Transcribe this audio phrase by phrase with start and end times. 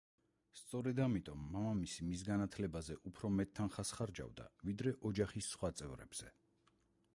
[0.59, 6.35] სწორედ ამიტომ, მამამისი მის განათლებაზე უფრო მეტ თანხას ხარჯავდა, ვიდრე ოჯახის სხვა წევრებზე.